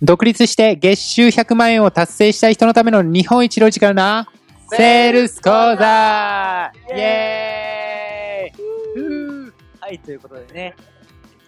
[0.00, 4.28] 独立して月収100万円を達成したい人のための日本一ロジカルな
[4.70, 6.72] セールス講座。
[6.94, 9.52] イエーイ。
[9.80, 10.76] はい、ということでね、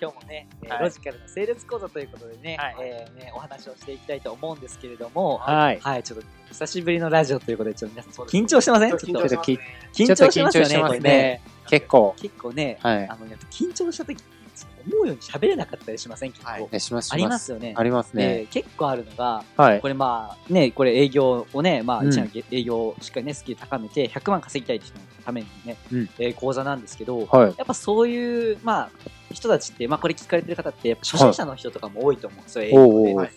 [0.00, 0.82] 今日もね、えーはい。
[0.82, 2.76] ロジカルなセールス講座ということでね、はい。
[2.80, 5.78] えーねお話をしていきたいと思うんですけれども、はい。
[5.80, 8.90] はい、ちょっと久しぶりのラジオということで、ちょっと皆さん緊張してません？
[8.90, 9.58] ちょっとちょっとき
[9.92, 11.42] 緊張してますよね、ちょっと緊張してますね。
[11.68, 12.16] 結構。
[12.18, 13.08] 結構ね、はい。
[13.08, 14.20] あの、やっぱ緊張した時
[14.86, 16.32] 思うように喋れなかったりしません？
[16.32, 16.50] 結構。
[16.50, 17.74] はいねしますしありますよね。
[17.76, 18.38] ありますね。
[18.40, 19.88] で結構あるのが、はいこ。
[19.88, 27.54] れまあね、これ営業をね、まあうん営業をしっかりね、スキル高めて100万稼ぎたい人のためにね、うんえー講座なんですけど、はい。
[27.56, 28.90] やっぱそういう、まあ、
[29.32, 33.30] 人たちって、まあこれ聞かれてる方って、やっぱ初心者の人とかも多いと思うんでで。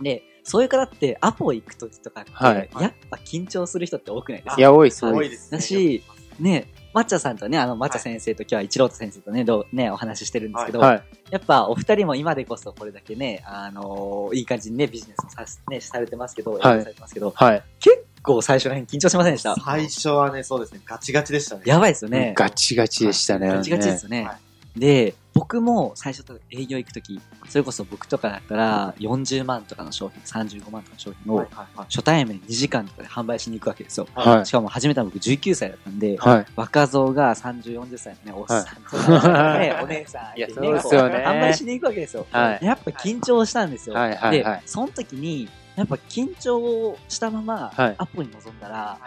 [0.00, 4.60] で、そういう方ってアポ行くときとかって、はいやっぱ緊張する人って多くないですか？
[4.60, 5.36] いや、多いです、はい多いで。
[5.36, 5.58] すすね。
[5.58, 6.04] だし、
[6.38, 11.02] ね、抹茶さんとね、あの、抹茶先生と今日は一郎太先生とね、どうね、お話ししてるんですけど、はい。
[11.30, 17.62] やっぱお二人も今でこそこれだけね、あのーいい感じにね、ビジネスをさし、ね、されてますけど、はいされてますけど、はい。
[17.80, 19.54] 結構最初らへん緊張しませんでした？
[19.56, 21.62] 最初はね、そうですね、ガチガチでしたね。
[21.66, 22.32] やばいですよね。
[22.34, 23.48] ガチガチでしたね。
[23.48, 24.24] ガチガチですよね。
[24.24, 24.38] は
[24.74, 27.20] で、僕も最初営業行くとき、
[27.50, 31.86] それこそ僕とかだったら40万とかの商品、35万とかの商品をはいはいはい。
[31.90, 34.08] 初対面2時間とかで販売しに行くわけですよ。
[34.14, 36.46] はいしかも始めたの僕19歳だったんで、はい。
[36.56, 42.26] 若造が30、40歳のね、おっさんとかね、 お姉さんいそうですよね販売しに行くわけですよ。
[42.30, 43.94] はいやっぱ緊張したんですよ。
[43.94, 48.98] はいはいはいで、その時に、やっぱ緊張したままはいアポに臨んだら、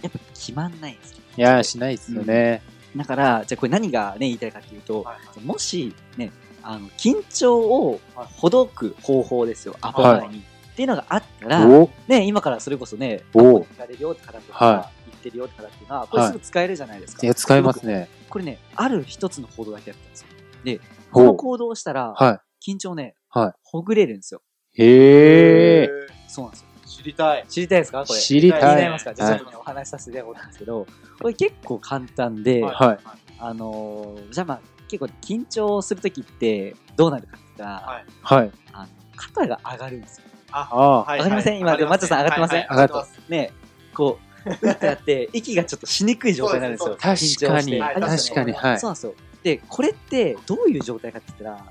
[0.00, 1.18] やっぱ決まんないんですよ。
[1.36, 2.62] いや、しないですよね。
[2.96, 6.30] だから、じゃあこれ何がね、言いたいかっていうと、はいもしね、
[6.62, 10.38] あの、緊張をほどく方法ですよ、アポ前に。
[10.72, 17.26] っていうのがあったら、おね、今からそれこそね、アおポに行かれるよって方とか、は言ってるよって方っていうのは、これすぐ使えるじゃないですか。
[17.26, 18.08] いや、使えますね。
[18.28, 20.26] これね、ある一つの行動だけやったんですよ。
[20.64, 24.42] で、この行動をしたら、は緊張ね、はいほぐれるんですよ。
[24.74, 24.82] い。
[24.82, 25.88] へえ。
[26.28, 26.71] そうなんですよ。
[26.96, 27.44] 知りたい。
[27.48, 28.04] 知りたいですか？
[28.06, 28.20] これ。
[28.20, 28.76] 知り気にたい。
[28.76, 29.14] なりますか？
[29.14, 30.86] じゃあはいちょっとね、お話しさせていただこんですけど、
[31.20, 32.98] これ結構簡単で、はい。
[33.38, 38.04] あのーじゃあまあ、結構緊張するときってどうなるかって言ったら、はい。
[38.22, 38.50] はい。
[38.72, 40.24] あの肩が上がるんですよ。
[40.52, 41.58] あ、あ上がりません？
[41.58, 43.30] 今上がり松田さん上がってませんはいはい上がってます。
[43.30, 43.52] ね、
[43.94, 46.94] こう、うってなって、 息がちょっとしにくい状態になるんですよ。
[46.94, 47.80] 確か緊張してに。
[47.80, 48.52] はい確かに。
[48.52, 48.80] はい。
[48.80, 49.14] そうなんですよ。
[49.42, 51.70] で、これってどういう状態かって言ったら、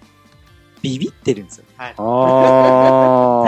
[0.82, 1.66] ビビってるんですよ。
[1.78, 1.94] はい。
[1.96, 2.02] あ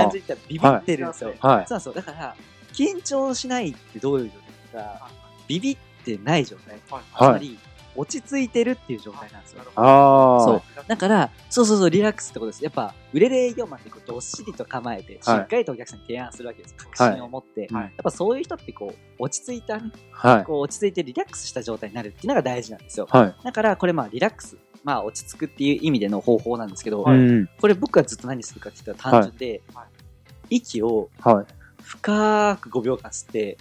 [0.04, 1.34] 単純に言ったらビビってるんですよ。
[1.40, 1.48] あ。
[1.48, 1.68] はい。
[1.68, 1.94] そうなんですよ。
[1.94, 2.36] だから、
[2.74, 4.34] 緊張しないってどういう状
[4.80, 5.10] 態か
[5.48, 6.80] ビビってない状態。
[6.86, 7.40] つまはい。
[7.40, 7.60] り、
[7.96, 9.62] 落ち着いてるっていう状態なんですよ。
[9.76, 10.44] ああ。
[10.44, 10.62] そう。
[10.88, 12.64] だから、そうそうそう、リラックスってことです。
[12.64, 16.76] やっぱ、売れる営業マンってこうどっしりと構えて、しっかりとお客さんに提案するわけです。
[16.76, 17.68] 確信を持って。
[17.72, 20.44] はいやっぱそういう人ってこう、落ち着いたね、はい。
[20.44, 23.08] こう落ち着いてリラックスした状態になるっていうのが大事なんですよ。
[23.10, 23.36] はい。
[23.44, 24.58] だから、これまあ、リラックス。
[24.84, 27.50] まあ、落ち着くっていう意味での方法なんですけど、うん。
[27.60, 29.86] これ僕がずっと何するかって言ったら単純で、はい
[30.50, 31.46] 息をはい。
[31.82, 33.58] 深く5秒間吸って、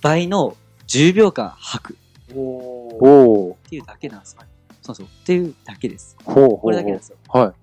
[0.00, 0.56] 倍の
[0.86, 1.96] 10秒間吐く
[2.34, 3.54] おー。
[3.54, 4.42] っていうだけなんですよ。
[4.80, 5.06] そうそう。
[5.06, 6.16] っていうだけです。
[6.24, 6.58] ほうほうほう。
[6.60, 7.16] これだけなんですよ。
[7.28, 7.54] は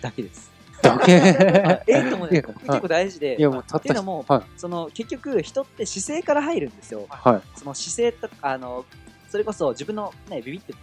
[0.00, 0.50] だけです。
[0.80, 0.82] い。
[0.82, 1.12] だけ？
[1.12, 2.42] ええと思結
[2.80, 3.42] 構大事でい。
[3.42, 4.42] や、もうたっっていうのも、はい。
[4.56, 7.06] その結局人って姿勢から入るんですよ。
[7.08, 7.58] はい。
[7.58, 8.84] その姿勢とあの
[9.28, 10.74] それこそ自分のねビビって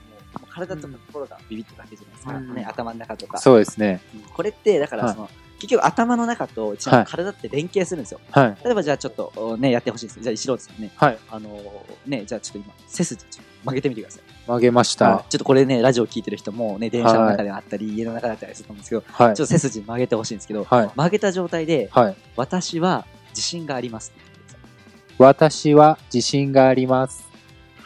[0.50, 2.38] 体とか心がビビってるわけじゃないですか。
[2.38, 3.38] うんね頭の中とか。
[3.38, 4.02] そうですね。
[4.14, 5.30] うんこれってだからはいその、
[5.60, 8.20] 結局頭の中と一番体って連携するんですよ。
[8.32, 8.58] はい。
[8.64, 10.20] 例えばじゃあちょっとおねやってほしいです。
[10.20, 11.18] じゃあ石郎さんねはい。
[11.30, 11.62] あの
[12.06, 14.24] ねじゃあちょっと今背筋ちょっと曲げてみてください。
[14.46, 15.26] 曲げました。
[15.30, 19.48] ちょっとこれねラジオ聞いてる人もね電車の中であったり、家の中だったりすると思うんですけど、はいちょっ。
[19.48, 20.88] と背筋曲げてほしいんですけど、はい。
[20.96, 22.16] 曲げた状態ではい。
[22.36, 24.12] 私は自信があります。
[25.18, 27.33] 私は自信があります。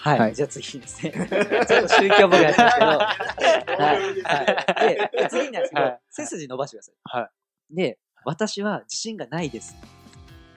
[0.08, 0.20] はい。
[0.20, 1.12] はいじゃあ次ですね。
[1.12, 2.88] ちょっと宗教っぽくなっちゃうんですけど。
[2.88, 3.98] はい。
[4.24, 4.96] はい。
[4.96, 6.96] で、で 次なんですけど、はい背筋伸ばしてください。
[7.04, 7.30] は
[7.72, 9.76] で、私は自信がないです。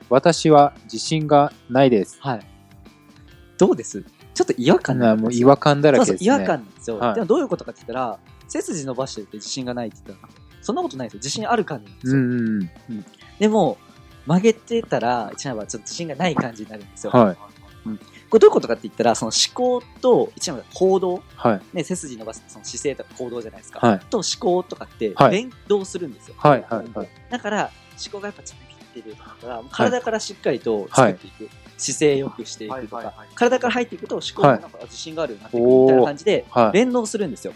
[0.09, 2.19] 私は自信がないです。
[2.21, 2.41] はい。
[3.59, 4.05] どうです？
[4.35, 6.19] ちょっと違和感なもう違和感だらけですね。
[6.19, 6.99] そうそう、違和感なんですよ。
[6.99, 8.19] はいでもどういうことかって言ったら、
[8.49, 10.33] 背筋伸ばしてて自信がないって言ったら、
[10.63, 11.19] そんなことないですよ。
[11.19, 12.13] 自信ある感じなんですよ。
[12.15, 12.41] うん
[12.91, 13.05] うん
[13.39, 13.79] でも、
[14.27, 17.13] 曲げてたら、一番はちょっと自信がない感じになるんですよ。
[17.15, 18.01] うん。
[18.31, 18.39] はい。
[18.39, 21.77] これどういうことかって言ったら、その思考と、一番は行動、はい。
[21.77, 23.87] ね、背筋伸ばすその姿勢とか行動じゃないですか。
[23.87, 23.99] はい。
[24.11, 26.35] と思考とかってはい連動するんですよ。
[26.39, 26.65] はい。
[26.69, 26.99] はい。
[26.99, 27.09] はい。
[27.31, 27.71] だから、
[28.03, 31.51] 思考がやっぱちょっとビビってるとか体からしっかりと作っていく。
[31.81, 36.73] 姿勢良くしていくとか体から入っていくと思考がなんか自信があるようになってくみたいな感じではい。
[36.77, 37.55] 連動するんですよ。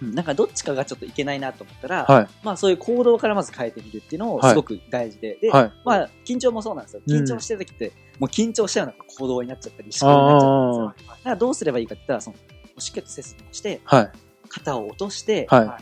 [0.00, 2.28] なんかどっちかがちょっといけないなと思ったら、はい。
[2.44, 5.72] まあそういう行動からまず変えてみるっていうのをはいすごく大事で、で、はい。
[5.84, 7.02] まあ緊張もそうなんですよ。
[7.06, 11.08] 緊張してる時って、もう緊張したような行動になっちゃったり、あ思考になっちゃったりするんあですよ。
[11.08, 12.36] だからどうすればいいかって言ったら、その、
[12.78, 14.10] しっかりと背筋をして、はい。
[14.48, 15.78] 肩を落として、は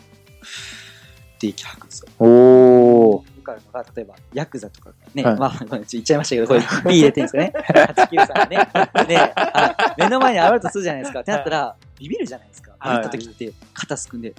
[1.37, 2.09] って息吐くんですよ。
[2.09, 2.13] い。
[2.21, 3.36] おー。
[3.47, 5.37] くあるのが、例えば、ヤクザとかね、はい。
[5.37, 6.67] まあ、まあ言っちゃいましたけど、これ、P
[6.99, 7.53] 入れてるんですかね。
[7.57, 9.07] 893ね。
[9.07, 11.21] で、あ目の前に現れるとするじゃないですか。
[11.21, 12.73] ってなったら、ビビるじゃないですか。
[12.73, 13.01] ビビはい。
[13.01, 14.35] った時って、肩すくんで、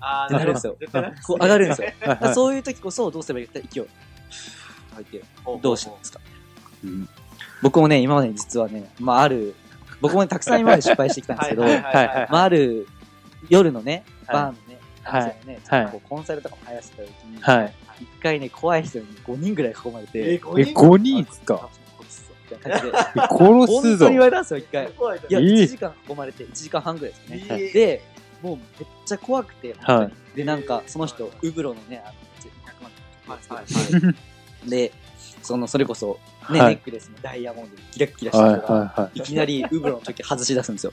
[0.00, 0.76] あってなるんですよ。
[1.26, 1.88] こう上がるんですよ。
[2.34, 3.86] そういう時こそ、どうすればいいか息を
[4.94, 5.24] 吐いて、
[5.60, 6.20] どうしてですか。
[6.84, 7.08] うん。
[7.62, 9.54] 僕もね、今まで実はね、まあ、ある、
[10.00, 11.70] 僕もねたくさん今まで失敗してきたんですけど、ま
[12.38, 12.86] あ、ある
[13.48, 14.36] 夜のね、はい。
[14.36, 15.36] バーのね、はい。
[15.46, 15.84] ね、ちはい。
[15.84, 17.74] ょっとこうコンサルとかも流行ってた時に、はい。
[18.00, 21.68] 一回ね、怖い人に5人ぐらい囲まれて、え、え、5人っすか？
[22.50, 24.06] みたいな感じで、え殺本すぞ。
[24.06, 24.20] 当に言。
[24.20, 24.84] われたんですよ、一回。
[24.84, 24.88] い
[25.32, 27.46] や、え1時間囲まれて、1時間半ぐらいですね。
[27.50, 28.02] えで、
[28.42, 28.66] もうめっ
[29.04, 29.74] ちゃ怖くて、
[30.34, 32.14] で、なんか、その人、ウブロのね、あの、
[32.84, 34.14] 200万はいつけて
[34.68, 34.92] で、
[35.42, 36.18] その、それこそ、
[36.50, 36.74] ね、はい。
[36.74, 39.20] ネックレスもダイヤモンドでキラッキラしはいた人が、はいはい。
[39.20, 40.92] きなりウブロの時外し出すんですよ。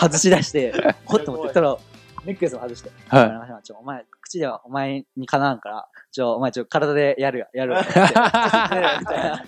[0.00, 0.72] 外し出して、
[1.04, 1.76] ほっと思って、たら、
[2.24, 2.92] ネックレスも外して、い。
[3.10, 7.80] はちょ、お前、口ではお前にかなわんから、ちょ、お前ちょ、体でやるや、 やるわ。
[7.86, 9.44] みたいな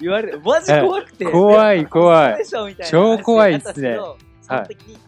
[0.00, 1.24] 言われて、マジ怖くて。
[1.24, 1.26] い。
[1.28, 2.46] 怖い怖い
[2.90, 3.96] 超怖いっすね
[4.40, 4.98] その時に、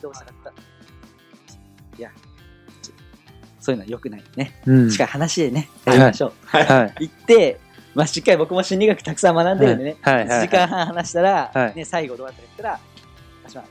[0.00, 0.52] どうしたかった
[1.98, 2.10] いや、
[3.60, 4.60] そういうのは良くないね。
[4.66, 4.90] うん。
[4.90, 6.32] しっかり話でね、やりましょう。
[6.44, 7.06] はい。
[7.06, 7.60] 行って、
[7.94, 12.80] まあ、しっかり僕も心理学たくさん学んでるんでね、はいはいはい1時間半話したら、はいね、最後どうやったか言ったら、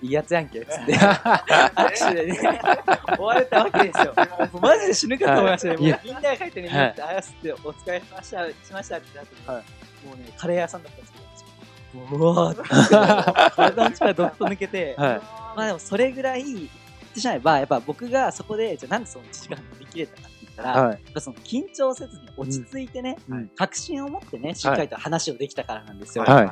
[0.02, 2.62] いいやつやんけ、つって、握手でね、
[3.08, 4.14] 終われたわけですよ。
[4.60, 5.74] マジで死ぬかと思いましたね。
[5.74, 9.64] もうみんなが書いてね、はいあやすって、お疲れしました、しましたってなって、はい
[10.06, 15.22] もうね、カレー屋さんだったんですけど、うわーって、体の力どっと抜けて、はい。
[15.56, 16.68] まあでもそれぐらい言っ
[17.14, 21.00] てしまえば、やっぱ僕がそこで、じゃあなんでその1時間乗り切れたかって言ったら、はい。
[21.20, 26.24] その緊張せずに落ち着いてね、うん確信を持ってね、しっかりと話をできたからなんですよ。
[26.24, 26.52] はい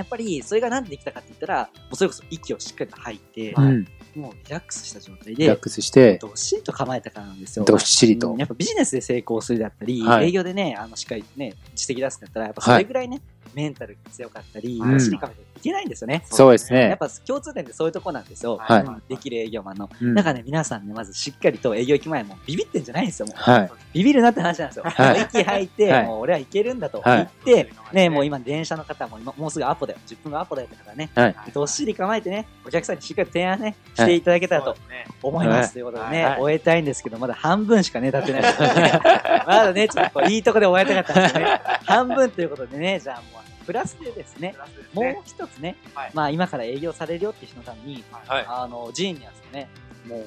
[0.00, 3.86] やっぱり、それがなんでできたかって言ったら、もうそれこそ息をしっかりと吐いて、うん。
[4.16, 7.66] もうリラックスした状態で、リラックスして、どっしりと構えたからなんですよ。
[7.66, 8.38] どっしりとうん。
[8.38, 13.20] やっぱビジネスで成功するだったり、はい営業でね、あの、しっかりね、実績出すんだったら、やっぱそれぐらいね、
[13.54, 16.22] メンタルが強かったり、うんどっしり構えていけないんですよね。
[16.26, 16.88] そうですね。
[16.88, 18.58] やっぱ共通点ってそういうとこなんですよ。
[18.60, 19.90] はいうんできる営業マンの。
[20.00, 23.26] うんだからね、皆さんね、まずしっかりと営業行く前もビビってんじゃないんですよ。
[23.26, 23.70] もうはい。
[23.92, 24.84] ビビるなって話なんですよ。
[24.86, 29.98] はい息吐いて、はいもう俺はいけるんだとはい言って、ね、もう今電車の方も今もうすぐアポだよ。
[30.06, 31.36] 10分後アポだよって方ね、はい。
[31.52, 34.76] どっしり構えてね、お客さんにしっかり提案ね、していただけたらと
[35.22, 35.66] 思います。
[35.66, 38.42] はいということでね、はい終えたいんですけど、まだ半分しかね、経ってない。
[39.46, 41.60] まだね、ちょっといいとこで終えたかったんですよね。
[41.84, 43.39] 半分ということでね、じゃあもう、
[43.70, 44.56] プラスでですね、
[44.92, 49.68] もう一つね、はいまあ今から営業されるよっていう人のために、はいあの、ジーニアスのね、
[50.08, 50.24] もう、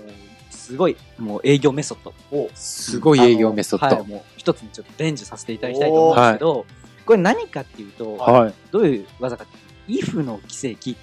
[0.49, 3.97] すごい、もう営業メソッドをすごい営業メソッド。
[3.97, 6.65] はい、もう一つにちょっと伝授させていただきたいと思うんですけど、
[7.05, 9.57] これ何かっていうと、はどういう技かって
[9.91, 10.95] いうと、イフの奇跡っていう。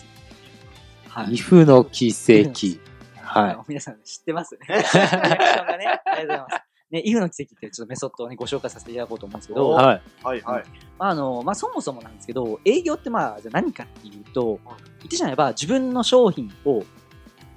[1.09, 1.35] はい。
[1.35, 2.81] イフの奇跡。
[3.23, 4.55] は皆さん知ってます？
[4.55, 4.61] ね。
[4.67, 6.70] リアクションがね、ありがとうございます。
[6.91, 9.57] ね、イフの奇跡っていうちょっとメソッドをね、ご紹介させていただこうと思うんですけい。
[9.57, 10.03] ど、はい。
[10.23, 10.65] はいはい。
[10.99, 14.59] まああの、まあそもそもなんですけど、営業ってまあ、じゃあ何かっていうと、
[14.99, 16.83] 言ってしまえば自分の商品を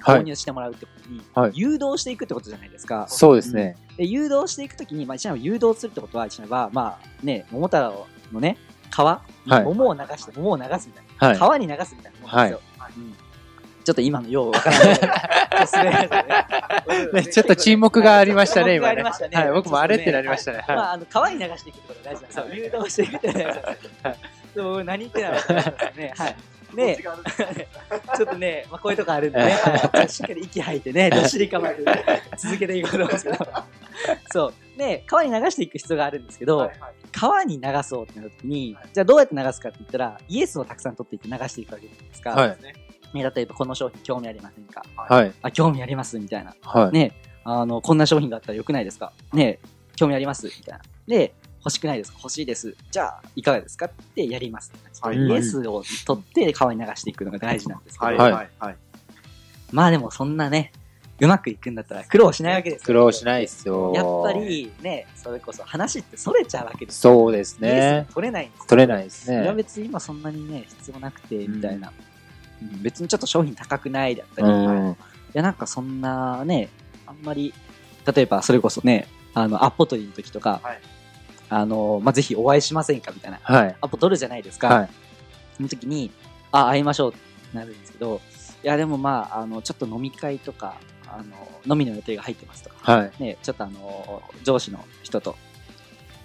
[0.03, 0.19] はい。
[0.19, 3.05] 購入してもらうってことに、はい誘導していくってことじゃないですか。
[3.07, 3.77] そうですね。
[3.97, 8.57] で誘導していくときに、まあ、一応誘導するってことは、一応は、まあね、桃太郎のね、
[8.93, 11.27] 皮、はい桃を流して桃を流すみたいな。
[11.29, 11.39] はい。
[11.39, 12.61] 川に流すみたいなもんですよ。
[12.97, 13.15] うん
[13.83, 14.89] ちょっと今のようわからない。
[17.13, 19.03] ねねちょっと沈黙がありましたね、今ね。
[19.03, 19.51] はい。
[19.51, 20.63] 僕もあれってなりましたね。
[20.67, 22.45] まはあ、あの川に流していくってことが大事なんですよ。
[22.63, 23.89] 誘導していくってことが大事なんですよ。
[24.55, 25.53] でも僕何言ってないのか
[25.95, 26.13] ね。
[26.15, 26.35] はい。
[26.75, 27.13] で、ちょ
[28.25, 33.37] っとね、まあ、こういうとこあるんでね、はいしっかり息吐いてね、 どっしり構えてね、続けていこうと思うんですけど。
[34.31, 34.53] そう。
[34.77, 36.71] で、川に流していく必要があるんですけど、
[37.11, 42.31] 川に流そうってなった時に、じゃあどうやって流すかって言ったら、イエスをたくさん取っていって流していくわけじゃないですか。
[42.31, 42.57] はい。
[43.13, 44.83] ね、例えばこの商品興味ありませんか？
[44.95, 45.31] はい。
[45.41, 46.55] あ、興味ありますみたいな。
[46.61, 46.91] はい。
[46.91, 49.13] ね、あの、こんな商品があったらよくないですか？
[49.33, 49.59] ね、
[49.95, 50.83] 興味ありますみたいな。
[51.07, 52.17] で、欲しくないですか？
[52.21, 52.75] 欲しいです。
[52.91, 53.85] じゃあ、いかがですか？
[53.85, 54.73] ってやります。
[55.01, 58.75] はいイエスを取って川に流していくのが大事なんですけど、はいはいはいはい。
[59.71, 60.71] まあでもそんなね、
[61.19, 63.93] うまくいくんだったら苦労しないわけですよ苦労しないっすよ。
[63.93, 64.39] やっぱ。
[64.39, 67.13] りね、それこそ話ってそれちゃうわけですよ。
[67.13, 68.13] そうですねが。
[68.13, 69.53] 取れないんですよ取れないですいやね。
[69.53, 71.89] 別に今そんなにね、必要なくて、みたいな。
[71.89, 72.12] うん
[72.81, 74.97] 別にちょっと商品高くないだったり、ういん。
[75.33, 76.69] やなんかそんなね、
[77.05, 77.53] あんまり、
[78.13, 80.81] 例えばそれこそね、あの、アポ取りの時とか、はい
[81.49, 83.39] あの、まあ、ぜひお会いしませんかみたいな。
[83.43, 83.75] はい。
[83.79, 84.69] アポ取るじゃないですか。
[84.69, 84.89] はい。
[85.55, 86.09] その時に、
[86.51, 88.21] あ、会いましょうってなるんですけど、
[88.63, 90.75] いやでもまあ、あの、ちょっと飲み会とか、
[91.07, 93.11] あの、飲みの予定が入ってますとか、はい。
[93.19, 95.35] ね、ちょっとあの、上司の人と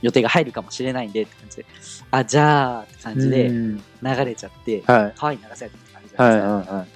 [0.01, 1.67] 予定が入るかもしれないんでって感じで、
[2.11, 5.13] あ、じゃあって感じでうん流れちゃって、はい。
[5.15, 6.61] 川に流されてゃなはいい。
[6.61, 6.77] ですか。
[6.77, 6.89] はい。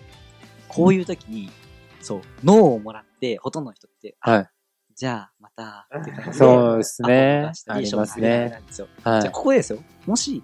[0.69, 1.51] こういう時に、
[2.01, 4.51] そう、脳をもらって、ほとんどの人って、はい。
[4.95, 6.37] じゃあ、また、っていう感じで。
[6.37, 9.31] そうですねありますねじゃあ、はい。
[9.31, 9.79] ここでですよ。
[10.07, 10.43] もし、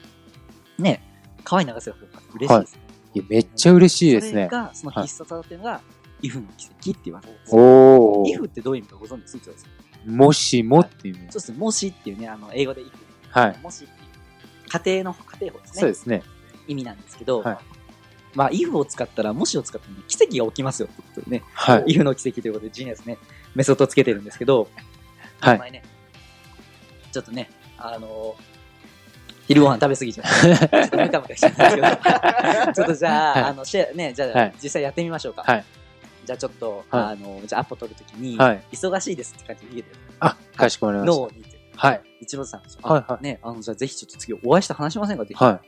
[0.78, 1.02] ね、
[1.44, 1.96] 可愛い長瀬が
[2.34, 2.82] 嬉しいですね。
[3.14, 4.30] いやめっちゃ嬉しいですね。
[4.32, 5.80] それが、その必殺技っていうのが、
[6.20, 7.62] イフの奇跡って言われるんですよ。
[7.62, 8.30] おー。
[8.30, 9.52] イフってどういう意味かご存知です一応
[10.10, 11.28] もしもっていうね。
[11.30, 11.58] そうですね。
[11.58, 12.90] もしっていうね、あの、英語でイフ。
[13.30, 13.58] はい。
[13.62, 14.68] もしっていう。
[14.68, 15.80] 家庭の、家庭法ですね。
[15.80, 16.22] そうですね。
[16.66, 17.77] 意味なんですけど、はい
[18.34, 20.88] まあ、if を使ったら、もしを使ったら、ね、奇跡が起きますよ。
[20.92, 21.84] ってことでね、はい。
[21.84, 23.18] if の奇跡ということで、ジーニアスね、
[23.54, 24.68] メソッドをつけてるんですけど、
[25.40, 25.58] はい。
[25.58, 25.82] 前ね、
[27.12, 28.36] ちょっとね、あの
[29.46, 31.96] 昼ご飯食べ過ぎちゃって、ちょっとムカムカしちゃったんです
[32.66, 33.42] けど、 ちょっとじゃあ、はい。
[33.44, 34.54] あの、シェアね、じゃあ、はい。
[34.62, 35.42] 実際やってみましょうか。
[35.46, 35.64] はい。
[36.26, 37.02] じゃあちょっと、はい。
[37.04, 38.62] あの、じゃあアポ取るときに、はい。
[38.72, 39.96] 忙しいですって感じで逃げてる。
[40.20, 41.18] あ、かしこまりました。
[41.20, 41.58] ノーにって。
[41.76, 42.02] はい。
[42.20, 43.24] 一郎さん、あはいはい。
[43.24, 45.22] ね、あの、じゃあぜひちょっと次お会いして話しませんか？
[45.22, 45.60] って、は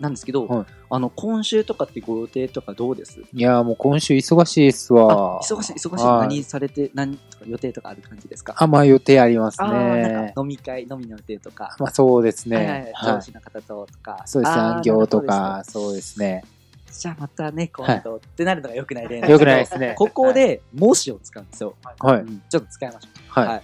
[0.00, 3.20] なんですけど、はいあの、今週とかってご予定とかどうです？
[3.20, 3.24] い。
[3.34, 5.40] いやーもう今週忙しいですあわ。
[5.42, 6.04] 忙しい、忙しい。
[6.04, 8.54] はい何されて、何とか予定とかある感じですか？
[8.58, 10.42] あ、まあ予定ありますあーなんねか。
[10.42, 12.92] 飲み会、飲みの予定とか、まあそうですはいはいね。
[12.92, 13.22] い。
[13.22, 14.22] 司の方ととか。
[14.26, 14.60] そうですね。
[14.60, 15.16] あー産業と。
[15.18, 16.44] なるか、そうですね。
[16.90, 19.94] じゃあまたね、今度ってなるのが良くない例なんよくないですね。
[19.96, 21.74] ここで、もしを使うんですよ。
[22.00, 22.20] はい。
[22.20, 23.40] うんちょっと使いましょう。
[23.40, 23.48] はい。
[23.48, 23.62] はい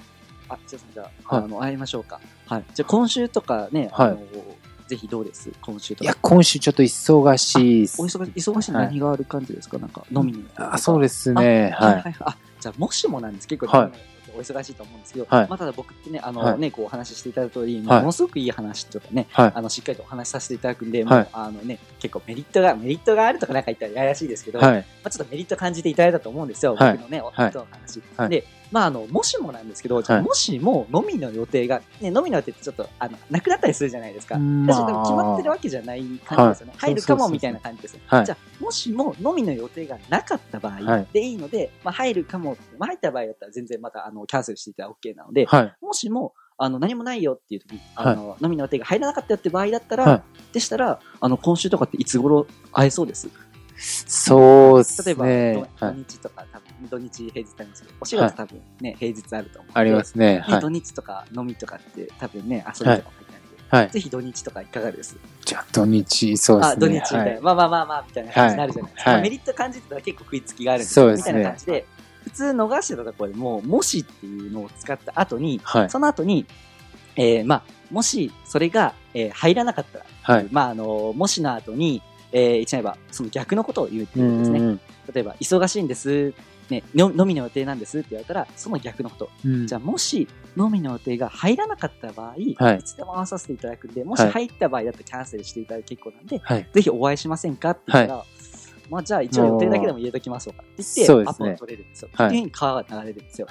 [0.50, 2.18] あ、じゃあ、じゃあ、はいあの、会いましょうか。
[2.46, 2.64] はい。
[2.72, 4.18] じゃあ、今週とかね、はいあの、
[4.88, 5.50] ぜひどうです？
[5.62, 6.16] 今週とかいや、。
[6.20, 8.06] 今週ちょっと忙しいっすお。
[8.06, 9.78] 忙しい、忙しいはい何がある感じですか？
[9.78, 11.74] なんか、飲みに行ったりとかあ、そうですね。
[11.78, 11.92] はい。
[11.94, 12.14] はいはい。
[12.20, 13.46] あ、じゃあ、もしもなんです。
[13.46, 13.90] 結構、はい
[14.36, 19.52] お忙しいと思うんですけど、はいまあ、ただ僕ってね、あのはいね、こうお話ししていただいた通り、はいものすごくいい話とかね、はい。
[19.52, 24.86] あの、しっかりとお話しさせていただくんで、はいもう、あのね、結構メリットが、メリットがあるとかなんか言ったらややらしいですけど、まはい。
[25.02, 28.00] あ、ちょっとメリット感じていただいたと思うんですよ、はい僕のね、おはい人の話。
[28.16, 30.22] はいで、まあ、あの、もしもなんですけど、はい。
[30.22, 34.38] もしも飲みの予定が、ね、飲みの予定ってちょっと、あの、なくなったりするじゃないですか。
[34.38, 36.72] まあ私多分決まってるわけじゃない感じですよね。
[36.76, 36.90] はい。
[36.90, 37.98] 入るかもみたいな感じです。
[38.06, 38.26] はい。
[38.26, 41.06] じゃあ、もしも飲みの予定がなかった場合はい。
[41.12, 45.74] でいいので、まあ、入るかも、まあ、入った場合だったら全然またあのキャンセルしていただ OK なので、はい。
[45.80, 50.22] もしもあの何もないよっていう時あの、飲みの予定が入らなかったよって場合だったら、はい。
[50.52, 53.28] でしたら、あの今週とかっていつ頃会えそうです？
[53.80, 55.68] そうです例えば、ね。
[55.78, 55.94] 土はい。
[55.96, 59.80] 日とか、多分土日平日ありますけど、お仕事多分ね、平日あると思うので。
[59.80, 60.44] ありますね。
[60.60, 60.68] 土。
[60.68, 63.08] 日とか飲みとかって多分ね、遊びとかも入ってないんで、
[63.68, 63.90] はい。
[63.90, 65.16] ぜひ土日とかいかがです？
[65.44, 66.72] じゃあ土日、そうですね。
[66.72, 69.20] あ、土日みたいな、はいまあまあまあまあ、みたいな感じになるじゃないですか。
[69.20, 71.86] メリット感じてたら結構食いつきがあるんですみたいな感じで、
[72.24, 75.90] 普通逃してたところでも、もしっていうのを使った後に、はい。
[75.90, 76.46] その後に、
[77.16, 80.48] えー、まあ、もしそれが、えー入らなかったら、はい。
[80.50, 84.60] まあ、あの、もしの後に、えー、言っちゃえば、その逆のことを言うってういうんですね。
[84.60, 84.80] ん。
[85.12, 86.34] 例えば、忙しいんです、
[86.70, 89.30] ね、の飲みの予定なんですって言われたら、その逆のこと。
[89.44, 96.68] うんじゃあ、もし飲みの予定が入らなかった場合、はいいつでも合わさせていただくんで、もしはい入った場合だとキャンセルしていただいて結構なんで、はい。
[96.72, 98.24] ぜひお会いしませんかって言ったら、
[98.90, 102.10] まあじゃあ一応予定だけでも入れときましょうかって言って、アポを取れるんですよ。
[102.12, 103.46] はいっていうふうに川が流れるんですよ。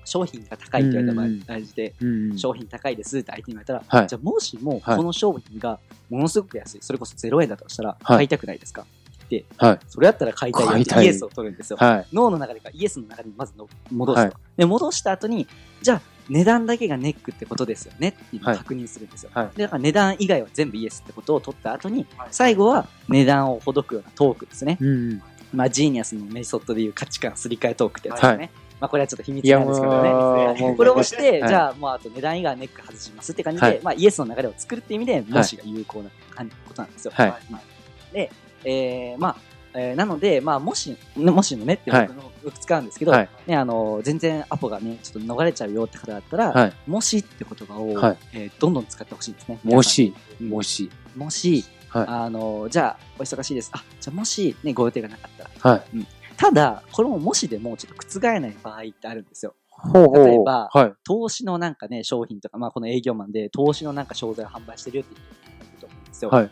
[0.00, 0.08] はい。
[0.08, 1.44] 商品が高いって言われた場合うんうん。
[1.44, 2.38] 大事で、うん。
[2.38, 4.08] 商品高いですって相手に言われたら、はい。
[4.08, 4.96] じゃあもしもはい。
[4.96, 5.78] この商品が
[6.08, 8.16] ものすごく安い、それこそ0円だとしたら、はい。
[8.16, 8.82] 買いたくないですか？
[8.82, 9.78] っはい。
[9.86, 11.76] それだったら買いたいよってイエスを取るんですよ。
[11.76, 12.06] はい。
[12.12, 14.32] 脳の中でかイエスの中にまずの戻すと、はい。
[14.56, 15.46] で戻した後に
[15.82, 18.58] じゃあ値段だけがネックってことですよねっていうのをはい。
[18.58, 19.56] 確認するんですよ、はい。
[19.56, 25.22] でだから値段以外は全部イエスってことを取った後に最後は値段をほどくようなトークですね、うん。
[25.54, 37.12] まあジーニアスのメソッドでいう価値観すり替えトークってやつですね、はいまあこれはちょっと秘密なんですけどねこれをして、はいじゃあもうあと値段以外はネック外しますって感じで、はいまあイエスの流れを作るっていう意味で、もしが有効な感じことなんですよ。
[37.14, 37.34] はい
[38.12, 38.30] で、
[38.64, 39.36] えー、まあ、
[39.74, 46.72] えーなので、まあ、もし、ねもしのねって僕のよく使うんですけど、はいね、あの、全然アポがね、ちょっと逃れちゃうよって方だったら、はい。
[46.86, 49.60] もしって言葉を、はいえーどんどん使ってほしいんですね。
[49.62, 50.90] もし、皆もし。
[51.16, 53.70] もし、はいあの、じゃあ、お忙しいです。
[53.72, 55.74] あ、じゃあもし、ね、ご予定がなかったら。
[55.76, 56.06] はい。
[56.40, 59.54] ただ、これももしでもちょっと覆えない場合ってあるんですよ。
[59.68, 60.26] ほうほう。
[60.26, 60.92] 例えばはい。
[61.04, 66.30] 投資のなんかね、商品とか、まあ、この営業マンで投資のなんか商材を販売してるよっていう人がいると思うんですよ。
[66.30, 66.50] はい。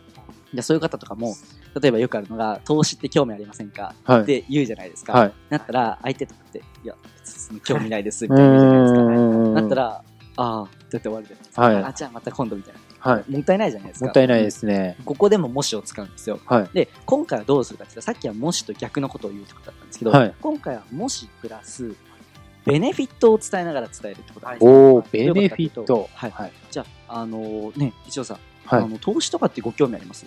[0.53, 1.33] でそういう方とかも、
[1.81, 3.95] 例えばよくあるのが、投資って興味ありませんか？
[4.03, 4.21] はい。
[4.21, 5.13] って言うじゃないですか。
[5.13, 5.33] はい。
[5.49, 8.99] なったら、相手とかって、いや、別に興味ないです、みたいな言うじゃないですか。
[9.01, 10.03] んなったら、
[10.41, 11.61] ああ、って言って終わるじゃないですか。
[11.61, 12.79] はいあ、じゃあまた今度みたいな。
[13.13, 13.31] はい。
[13.31, 14.05] もったいないじゃないですか。
[14.05, 14.97] もったいないですね。
[15.05, 16.39] ここでももしを使うんですよ。
[16.45, 16.69] はい。
[16.73, 21.93] で、今回はどうするかって言ったら、さっきはもしと逆のことを言うってことだったんですけど、はい今回はもしプラス、
[22.65, 26.09] ベネフィットを伝えながら伝えるってことなんですよおー、ベネフィット。
[26.13, 26.51] はいはい。
[26.71, 30.25] じゃあ、あのね、一応さん、はいあの投資とかってご興味あります？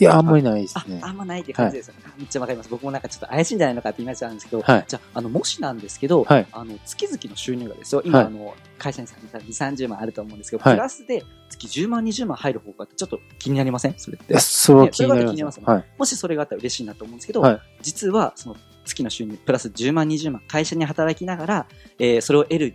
[0.00, 1.00] いや、あんまりないですあね。
[1.02, 1.94] あんまないって感じですよ。
[1.94, 2.00] ね。
[2.06, 2.70] あめっちゃわかります。
[2.70, 4.84] 僕もなんかちょっと怪しいんじゃないのかってイメージあるんですけど、はい。
[4.88, 6.46] じゃあ、あの、もしなんですけど、はい。
[6.52, 8.26] あの、月々の収入がですよ、今、はい。
[8.26, 10.74] あの、会社にさん2、30万あると思うんですけど、はい。
[10.74, 13.94] プラスで月10万、20万入る方がちょっと気になりません？
[13.96, 14.38] それって。
[14.40, 15.20] それは気になね。
[15.20, 15.84] 気になりますすね。
[15.98, 17.60] もしそれがあったら嬉しいなと思うんですけど、はい。
[17.82, 21.66] 実は、その月の収入、プラス10万、20万、会社に働きながら、
[21.98, 22.74] えーそれを得る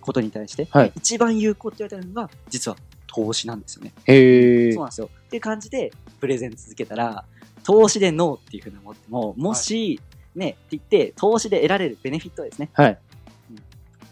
[0.00, 0.92] ことに対して、はい。
[0.96, 2.76] 一番有効って言われてるのが、実は
[3.16, 3.92] 投資なんですよね。
[4.04, 4.82] へえそう。
[4.82, 5.08] なんですよ。
[5.26, 7.24] っていう感じで、プレゼン続けたら、
[7.64, 10.00] 投資でノーっていうふうに思っても、もし、
[10.34, 12.68] ね、って言って、投資で得られるベネフィットですね。
[12.74, 12.98] はい。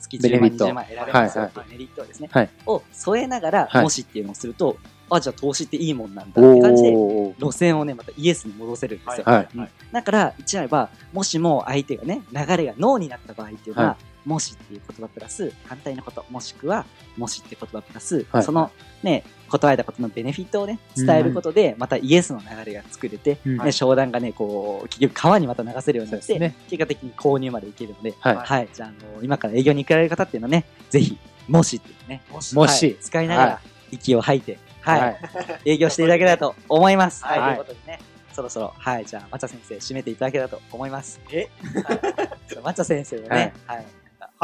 [0.00, 2.28] 月10万、ベネフィット20万得られますよはいっていうメリットですね。
[2.32, 4.78] はいを添えながら、はいもしっていうのをすると、
[5.10, 6.92] あ、じゃあ投資っていいもんなんだって感じで。
[7.38, 9.24] 路線をね、またイエスに戻せるんですよ。
[9.26, 18.42] はいうんだから、言っちゃえば、もしも相手がね、流れがノーになった場合っていうのは、はもしっていう言葉プラス、反対のこと、もしくは、もしって言葉プラス、はい。
[18.42, 18.70] その
[19.02, 23.58] ね、答えたことのベネフィットをね、伝えることで、またイエスの流れが作れて、うん。
[23.58, 26.54] ね、商談がね、こう、結局川にまた流せるようになって、ね。
[26.68, 28.36] 結果的に購入までいけるので、はい。
[28.36, 28.68] はい。
[28.72, 32.56] じゃあ、あの、今から営業に行かれる方っていうのはね、ぜひ、もしっていうね、もし。
[32.56, 32.96] はい。
[33.00, 35.18] 使いながら、息を吐いて、はい、はい。
[35.66, 37.24] 営業していただけたらと思います。
[37.24, 37.56] はい、はい。
[37.56, 37.64] とい。
[37.64, 38.00] うことでね、
[38.32, 41.20] そろそろ、はい、じゃあ、松田先生、締めていただけたらと思います。
[41.30, 41.48] え？
[41.84, 43.28] はい、 松田先生のね、
[43.66, 43.86] はい、はい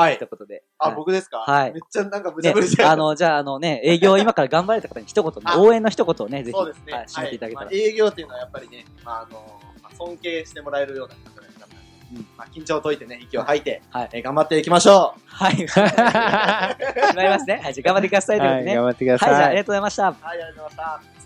[0.09, 0.19] 一。
[0.19, 0.63] 言で。
[0.79, 1.39] あ、はい僕ですか？
[1.39, 2.91] はいめっちゃなんか無茶ねぶりじゃん。
[2.93, 6.93] あの、じゃあ、あのね、営業今から頑張れた方に一言応援の一言をね、ぜひ、そうですね。
[6.93, 7.67] はい、締めていただけたら。
[7.67, 11.77] はいまあ営業っていうのはやっぱりね、まあ、あの、まあ尊敬してもらえるような方がいたので
[12.13, 15.57] うんまあ、緊張を解いてね、息を吐いて、はいえー頑張っていきましょはい。
[15.65, 17.61] 決まりますね。
[17.63, 18.75] はい、じゃあ頑張ってくださいということはい、でね。
[18.77, 19.51] 頑張ってくだはい、じゃあ、あさい。
[19.53, 20.03] りがとうございました。
[20.03, 20.77] うはい、ありがとうございまし
[21.15, 21.20] た。